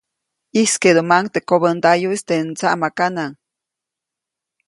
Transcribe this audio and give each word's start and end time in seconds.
ʼYijskeʼdumaʼuŋ 0.53 1.25
teʼ 1.33 1.45
kobändayuʼis 1.49 2.21
teʼ 2.27 2.39
ndsaʼmakanaŋ. 2.47 3.31